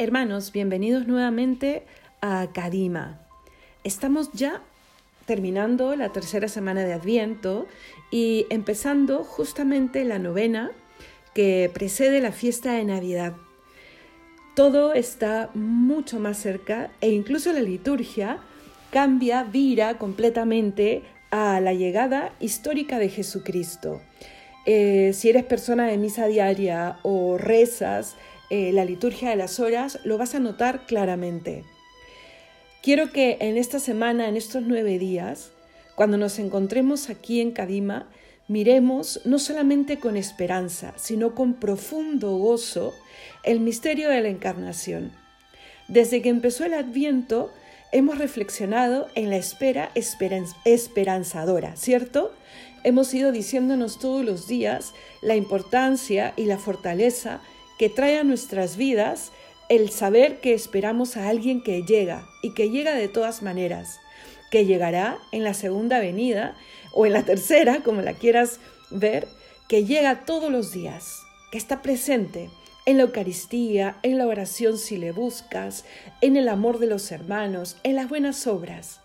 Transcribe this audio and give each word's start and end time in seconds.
Hermanos, 0.00 0.50
bienvenidos 0.52 1.06
nuevamente 1.06 1.82
a 2.22 2.48
Kadima. 2.54 3.20
Estamos 3.84 4.32
ya 4.32 4.62
terminando 5.26 5.94
la 5.94 6.10
tercera 6.10 6.48
semana 6.48 6.84
de 6.84 6.94
Adviento 6.94 7.66
y 8.10 8.46
empezando 8.48 9.24
justamente 9.24 10.02
la 10.04 10.18
novena 10.18 10.70
que 11.34 11.70
precede 11.74 12.22
la 12.22 12.32
fiesta 12.32 12.72
de 12.72 12.84
Navidad. 12.84 13.34
Todo 14.56 14.94
está 14.94 15.50
mucho 15.52 16.18
más 16.18 16.38
cerca 16.38 16.90
e 17.02 17.10
incluso 17.10 17.52
la 17.52 17.60
liturgia 17.60 18.38
cambia, 18.90 19.42
vira 19.42 19.98
completamente 19.98 21.02
a 21.30 21.60
la 21.60 21.74
llegada 21.74 22.32
histórica 22.40 22.98
de 22.98 23.10
Jesucristo. 23.10 24.00
Eh, 24.64 25.12
si 25.12 25.28
eres 25.28 25.44
persona 25.44 25.86
de 25.86 25.98
misa 25.98 26.26
diaria 26.26 26.96
o 27.02 27.36
rezas 27.36 28.16
eh, 28.50 28.72
la 28.72 28.84
liturgia 28.84 29.30
de 29.30 29.36
las 29.36 29.60
horas, 29.60 29.98
lo 30.04 30.18
vas 30.18 30.34
a 30.34 30.40
notar 30.40 30.86
claramente. 30.86 31.64
Quiero 32.82 33.12
que 33.12 33.36
en 33.40 33.56
esta 33.56 33.78
semana, 33.78 34.28
en 34.28 34.36
estos 34.36 34.62
nueve 34.62 34.98
días, 34.98 35.52
cuando 35.94 36.16
nos 36.16 36.38
encontremos 36.38 37.10
aquí 37.10 37.40
en 37.40 37.52
Kadima, 37.52 38.08
miremos 38.48 39.20
no 39.24 39.38
solamente 39.38 39.98
con 39.98 40.16
esperanza, 40.16 40.94
sino 40.96 41.34
con 41.34 41.54
profundo 41.54 42.36
gozo 42.36 42.94
el 43.44 43.60
misterio 43.60 44.08
de 44.08 44.22
la 44.22 44.28
encarnación. 44.28 45.12
Desde 45.88 46.22
que 46.22 46.30
empezó 46.30 46.64
el 46.64 46.74
Adviento, 46.74 47.52
hemos 47.92 48.18
reflexionado 48.18 49.08
en 49.14 49.30
la 49.30 49.36
espera 49.36 49.92
esperanzadora, 50.64 51.76
¿cierto? 51.76 52.32
Hemos 52.82 53.12
ido 53.12 53.30
diciéndonos 53.30 53.98
todos 53.98 54.24
los 54.24 54.48
días 54.48 54.94
la 55.20 55.36
importancia 55.36 56.32
y 56.36 56.46
la 56.46 56.58
fortaleza 56.58 57.40
que 57.80 57.88
trae 57.88 58.18
a 58.18 58.24
nuestras 58.24 58.76
vidas 58.76 59.32
el 59.70 59.88
saber 59.88 60.42
que 60.42 60.52
esperamos 60.52 61.16
a 61.16 61.30
alguien 61.30 61.62
que 61.62 61.82
llega 61.82 62.28
y 62.42 62.52
que 62.52 62.68
llega 62.68 62.92
de 62.94 63.08
todas 63.08 63.40
maneras, 63.40 64.00
que 64.50 64.66
llegará 64.66 65.16
en 65.32 65.44
la 65.44 65.54
segunda 65.54 65.98
venida 65.98 66.54
o 66.92 67.06
en 67.06 67.14
la 67.14 67.22
tercera, 67.22 67.82
como 67.82 68.02
la 68.02 68.12
quieras 68.12 68.60
ver, 68.90 69.28
que 69.66 69.86
llega 69.86 70.26
todos 70.26 70.52
los 70.52 70.72
días, 70.72 71.22
que 71.50 71.56
está 71.56 71.80
presente 71.80 72.50
en 72.84 72.98
la 72.98 73.04
Eucaristía, 73.04 73.96
en 74.02 74.18
la 74.18 74.26
oración 74.26 74.76
si 74.76 74.98
le 74.98 75.12
buscas, 75.12 75.86
en 76.20 76.36
el 76.36 76.50
amor 76.50 76.80
de 76.80 76.86
los 76.86 77.10
hermanos, 77.10 77.78
en 77.82 77.96
las 77.96 78.10
buenas 78.10 78.46
obras. 78.46 79.00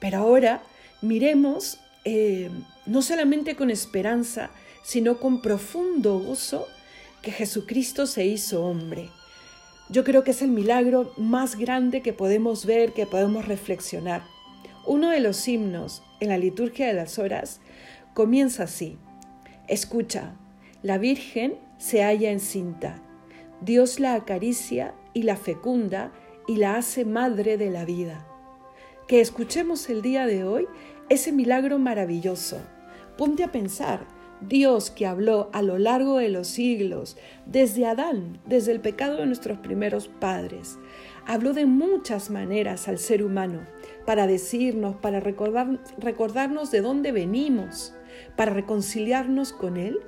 Pero 0.00 0.20
ahora 0.20 0.62
miremos 1.02 1.80
eh, 2.06 2.48
no 2.86 3.02
solamente 3.02 3.56
con 3.56 3.70
esperanza, 3.70 4.48
sino 4.82 5.20
con 5.20 5.42
profundo 5.42 6.18
gozo 6.18 6.66
que 7.26 7.32
Jesucristo 7.32 8.06
se 8.06 8.24
hizo 8.24 8.64
hombre. 8.64 9.10
Yo 9.88 10.04
creo 10.04 10.22
que 10.22 10.30
es 10.30 10.42
el 10.42 10.52
milagro 10.52 11.12
más 11.16 11.56
grande 11.56 12.00
que 12.00 12.12
podemos 12.12 12.64
ver, 12.64 12.92
que 12.92 13.04
podemos 13.04 13.48
reflexionar. 13.48 14.22
Uno 14.86 15.10
de 15.10 15.18
los 15.18 15.48
himnos 15.48 16.04
en 16.20 16.28
la 16.28 16.38
liturgia 16.38 16.86
de 16.86 16.92
las 16.92 17.18
horas 17.18 17.60
comienza 18.14 18.62
así. 18.62 18.96
Escucha, 19.66 20.36
la 20.84 20.98
Virgen 20.98 21.58
se 21.78 22.04
halla 22.04 22.30
encinta. 22.30 23.02
Dios 23.60 23.98
la 23.98 24.14
acaricia 24.14 24.94
y 25.12 25.24
la 25.24 25.36
fecunda 25.36 26.12
y 26.46 26.58
la 26.58 26.76
hace 26.76 27.04
madre 27.04 27.56
de 27.56 27.70
la 27.70 27.84
vida. 27.84 28.24
Que 29.08 29.20
escuchemos 29.20 29.90
el 29.90 30.00
día 30.00 30.26
de 30.26 30.44
hoy 30.44 30.68
ese 31.08 31.32
milagro 31.32 31.80
maravilloso. 31.80 32.60
Ponte 33.18 33.42
a 33.42 33.50
pensar, 33.50 34.06
Dios 34.40 34.90
que 34.90 35.06
habló 35.06 35.48
a 35.52 35.62
lo 35.62 35.78
largo 35.78 36.18
de 36.18 36.28
los 36.28 36.46
siglos, 36.48 37.16
desde 37.46 37.86
Adán, 37.86 38.38
desde 38.46 38.72
el 38.72 38.80
pecado 38.80 39.16
de 39.16 39.26
nuestros 39.26 39.58
primeros 39.58 40.08
padres, 40.08 40.78
habló 41.26 41.52
de 41.52 41.66
muchas 41.66 42.30
maneras 42.30 42.88
al 42.88 42.98
ser 42.98 43.24
humano 43.24 43.60
para 44.04 44.26
decirnos, 44.26 44.96
para 44.96 45.20
recordar, 45.20 45.80
recordarnos 45.98 46.70
de 46.70 46.80
dónde 46.80 47.12
venimos, 47.12 47.94
para 48.36 48.52
reconciliarnos 48.52 49.52
con 49.52 49.76
Él. 49.76 49.98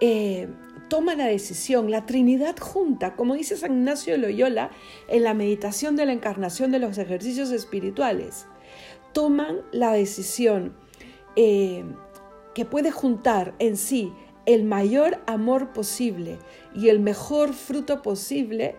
Eh, 0.00 0.48
toma 0.88 1.14
la 1.14 1.26
decisión, 1.26 1.90
la 1.90 2.06
Trinidad 2.06 2.56
junta, 2.58 3.16
como 3.16 3.34
dice 3.34 3.56
San 3.56 3.72
Ignacio 3.72 4.14
de 4.14 4.18
Loyola 4.18 4.70
en 5.08 5.24
la 5.24 5.34
meditación 5.34 5.96
de 5.96 6.06
la 6.06 6.12
encarnación 6.12 6.70
de 6.70 6.78
los 6.78 6.98
ejercicios 6.98 7.50
espirituales, 7.50 8.46
toman 9.12 9.62
la 9.72 9.92
decisión. 9.92 10.74
Eh, 11.36 11.84
que 12.58 12.64
puede 12.64 12.90
juntar 12.90 13.54
en 13.60 13.76
sí 13.76 14.12
el 14.44 14.64
mayor 14.64 15.20
amor 15.28 15.72
posible 15.72 16.40
y 16.74 16.88
el 16.88 16.98
mejor 16.98 17.52
fruto 17.52 18.02
posible 18.02 18.74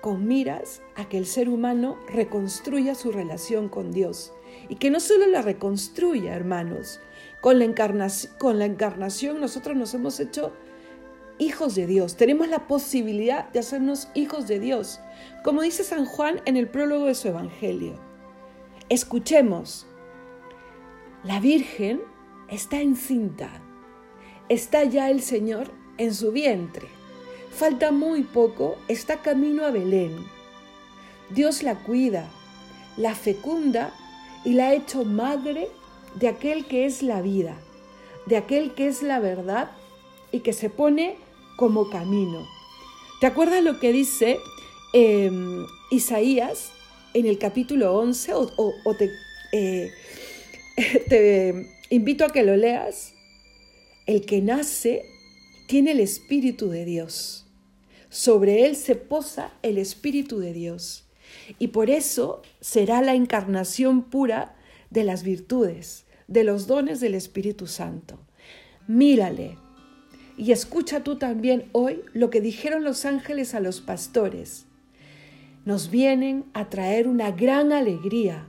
con 0.00 0.26
miras 0.26 0.82
a 0.96 1.08
que 1.08 1.16
el 1.16 1.26
ser 1.26 1.48
humano 1.48 1.96
reconstruya 2.08 2.96
su 2.96 3.12
relación 3.12 3.68
con 3.68 3.92
Dios. 3.92 4.32
Y 4.68 4.74
que 4.74 4.90
no 4.90 4.98
solo 4.98 5.28
la 5.28 5.42
reconstruya, 5.42 6.34
hermanos, 6.34 6.98
con 7.40 7.60
la, 7.60 7.66
encarnación, 7.66 8.32
con 8.36 8.58
la 8.58 8.64
encarnación 8.64 9.40
nosotros 9.40 9.76
nos 9.76 9.94
hemos 9.94 10.18
hecho 10.18 10.52
hijos 11.38 11.76
de 11.76 11.86
Dios. 11.86 12.16
Tenemos 12.16 12.48
la 12.48 12.66
posibilidad 12.66 13.48
de 13.52 13.60
hacernos 13.60 14.08
hijos 14.14 14.48
de 14.48 14.58
Dios, 14.58 14.98
como 15.44 15.62
dice 15.62 15.84
San 15.84 16.04
Juan 16.04 16.40
en 16.46 16.56
el 16.56 16.66
prólogo 16.66 17.06
de 17.06 17.14
su 17.14 17.28
Evangelio. 17.28 17.94
Escuchemos, 18.88 19.86
la 21.22 21.38
Virgen 21.38 22.00
está 22.52 22.82
encinta. 22.82 23.50
Está 24.48 24.84
ya 24.84 25.10
el 25.10 25.22
Señor 25.22 25.70
en 25.96 26.14
su 26.14 26.32
vientre. 26.32 26.86
Falta 27.50 27.92
muy 27.92 28.22
poco, 28.22 28.76
está 28.88 29.22
camino 29.22 29.64
a 29.64 29.70
Belén. 29.70 30.16
Dios 31.30 31.62
la 31.62 31.76
cuida, 31.82 32.28
la 32.98 33.14
fecunda 33.14 33.94
y 34.44 34.52
la 34.52 34.68
ha 34.68 34.74
hecho 34.74 35.04
madre 35.04 35.68
de 36.16 36.28
aquel 36.28 36.66
que 36.66 36.84
es 36.84 37.02
la 37.02 37.22
vida, 37.22 37.56
de 38.26 38.36
aquel 38.36 38.74
que 38.74 38.86
es 38.86 39.02
la 39.02 39.18
verdad 39.18 39.70
y 40.30 40.40
que 40.40 40.52
se 40.52 40.68
pone 40.68 41.16
como 41.56 41.88
camino. 41.88 42.46
¿Te 43.20 43.26
acuerdas 43.26 43.62
lo 43.62 43.80
que 43.80 43.92
dice 43.92 44.38
em, 44.92 45.64
Isaías 45.90 46.72
en 47.14 47.26
el 47.26 47.38
capítulo 47.38 47.94
11? 47.94 48.32
O, 48.34 48.94
te, 48.98 49.10
eh, 49.52 49.90
te 51.08 51.81
Invito 51.92 52.24
a 52.24 52.30
que 52.30 52.42
lo 52.42 52.56
leas. 52.56 53.12
El 54.06 54.24
que 54.24 54.40
nace 54.40 55.04
tiene 55.68 55.90
el 55.90 56.00
Espíritu 56.00 56.70
de 56.70 56.86
Dios. 56.86 57.46
Sobre 58.08 58.64
él 58.64 58.76
se 58.76 58.94
posa 58.94 59.52
el 59.60 59.76
Espíritu 59.76 60.38
de 60.38 60.54
Dios. 60.54 61.04
Y 61.58 61.68
por 61.68 61.90
eso 61.90 62.40
será 62.62 63.02
la 63.02 63.14
encarnación 63.14 64.04
pura 64.04 64.56
de 64.88 65.04
las 65.04 65.22
virtudes, 65.22 66.06
de 66.28 66.44
los 66.44 66.66
dones 66.66 67.00
del 67.00 67.14
Espíritu 67.14 67.66
Santo. 67.66 68.18
Mírale 68.88 69.58
y 70.38 70.52
escucha 70.52 71.04
tú 71.04 71.18
también 71.18 71.68
hoy 71.72 72.00
lo 72.14 72.30
que 72.30 72.40
dijeron 72.40 72.84
los 72.84 73.04
ángeles 73.04 73.54
a 73.54 73.60
los 73.60 73.82
pastores. 73.82 74.64
Nos 75.66 75.90
vienen 75.90 76.46
a 76.54 76.70
traer 76.70 77.06
una 77.06 77.32
gran 77.32 77.70
alegría. 77.70 78.48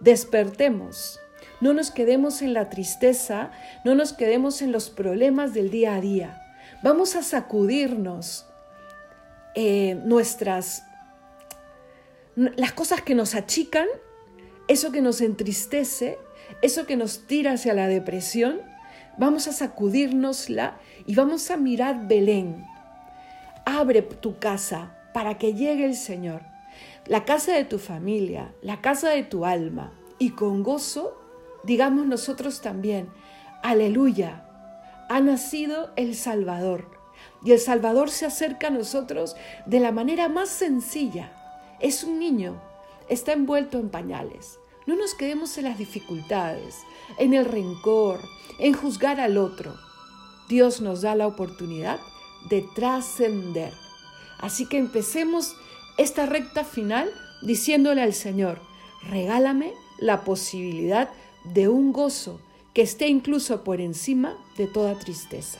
Despertemos 0.00 1.20
no 1.60 1.74
nos 1.74 1.90
quedemos 1.90 2.42
en 2.42 2.54
la 2.54 2.70
tristeza, 2.70 3.50
no 3.84 3.94
nos 3.94 4.12
quedemos 4.12 4.62
en 4.62 4.72
los 4.72 4.90
problemas 4.90 5.52
del 5.52 5.70
día 5.70 5.94
a 5.94 6.00
día. 6.00 6.42
Vamos 6.82 7.16
a 7.16 7.22
sacudirnos 7.22 8.46
eh, 9.54 10.00
nuestras, 10.04 10.84
las 12.34 12.72
cosas 12.72 13.02
que 13.02 13.14
nos 13.14 13.34
achican, 13.34 13.86
eso 14.68 14.90
que 14.90 15.02
nos 15.02 15.20
entristece, 15.20 16.18
eso 16.62 16.86
que 16.86 16.96
nos 16.96 17.26
tira 17.26 17.52
hacia 17.52 17.74
la 17.74 17.88
depresión. 17.88 18.62
Vamos 19.18 19.46
a 19.46 19.52
sacudírnosla 19.52 20.78
y 21.06 21.14
vamos 21.14 21.50
a 21.50 21.58
mirar 21.58 22.08
Belén. 22.08 22.64
Abre 23.66 24.00
tu 24.00 24.38
casa 24.38 24.96
para 25.12 25.36
que 25.36 25.52
llegue 25.52 25.84
el 25.84 25.96
Señor, 25.96 26.42
la 27.06 27.24
casa 27.24 27.52
de 27.52 27.64
tu 27.64 27.78
familia, 27.78 28.54
la 28.62 28.80
casa 28.80 29.10
de 29.10 29.24
tu 29.24 29.44
alma, 29.44 29.92
y 30.18 30.30
con 30.30 30.62
gozo 30.62 31.19
digamos 31.64 32.06
nosotros 32.06 32.60
también, 32.60 33.08
aleluya, 33.62 34.44
ha 35.08 35.20
nacido 35.20 35.90
el 35.96 36.14
Salvador. 36.14 36.98
Y 37.44 37.52
el 37.52 37.58
Salvador 37.58 38.10
se 38.10 38.26
acerca 38.26 38.68
a 38.68 38.70
nosotros 38.70 39.36
de 39.66 39.80
la 39.80 39.92
manera 39.92 40.28
más 40.28 40.48
sencilla. 40.48 41.32
Es 41.80 42.04
un 42.04 42.18
niño, 42.18 42.60
está 43.08 43.32
envuelto 43.32 43.78
en 43.78 43.90
pañales. 43.90 44.58
No 44.86 44.96
nos 44.96 45.14
quedemos 45.14 45.56
en 45.58 45.64
las 45.64 45.78
dificultades, 45.78 46.76
en 47.18 47.34
el 47.34 47.44
rencor, 47.44 48.20
en 48.58 48.72
juzgar 48.72 49.20
al 49.20 49.38
otro. 49.38 49.74
Dios 50.48 50.80
nos 50.80 51.02
da 51.02 51.14
la 51.14 51.26
oportunidad 51.26 51.98
de 52.48 52.64
trascender. 52.74 53.72
Así 54.38 54.66
que 54.66 54.78
empecemos 54.78 55.54
esta 55.96 56.26
recta 56.26 56.64
final 56.64 57.10
diciéndole 57.42 58.02
al 58.02 58.14
Señor, 58.14 58.60
regálame 59.02 59.72
la 59.98 60.24
posibilidad 60.24 61.10
de 61.44 61.68
un 61.68 61.92
gozo 61.92 62.40
que 62.72 62.82
esté 62.82 63.08
incluso 63.08 63.64
por 63.64 63.80
encima 63.80 64.36
de 64.56 64.66
toda 64.66 64.98
tristeza. 64.98 65.58